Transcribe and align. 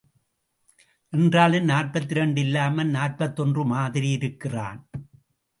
என்றாலும் 1.13 1.63
நாற்பத்திரண்டு 1.63 2.41
இல்லாமல் 2.41 2.87
நாற்பத்தொன்று 2.87 3.65
மாதிரி 3.65 4.09
இருக்கிறான்,. 4.09 4.81